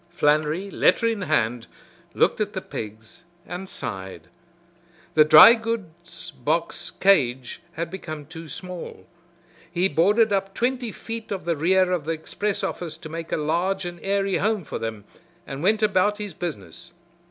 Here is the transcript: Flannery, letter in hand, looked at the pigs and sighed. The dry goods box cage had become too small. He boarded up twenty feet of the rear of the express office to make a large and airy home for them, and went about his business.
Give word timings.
Flannery, 0.09 0.71
letter 0.71 1.05
in 1.05 1.21
hand, 1.21 1.67
looked 2.15 2.41
at 2.41 2.53
the 2.53 2.61
pigs 2.61 3.21
and 3.45 3.69
sighed. 3.69 4.29
The 5.13 5.23
dry 5.23 5.53
goods 5.53 6.31
box 6.31 6.89
cage 6.89 7.61
had 7.73 7.91
become 7.91 8.25
too 8.25 8.49
small. 8.49 9.05
He 9.71 9.87
boarded 9.87 10.33
up 10.33 10.55
twenty 10.55 10.91
feet 10.91 11.29
of 11.31 11.45
the 11.45 11.55
rear 11.55 11.91
of 11.91 12.05
the 12.05 12.13
express 12.13 12.63
office 12.63 12.97
to 12.97 13.09
make 13.09 13.31
a 13.31 13.37
large 13.37 13.85
and 13.85 13.99
airy 14.01 14.37
home 14.37 14.63
for 14.63 14.79
them, 14.79 15.03
and 15.45 15.61
went 15.61 15.83
about 15.83 16.17
his 16.17 16.33
business. 16.33 16.93